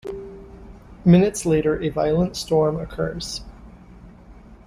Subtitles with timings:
[1.05, 3.41] Minutes later, a violent storm occurs.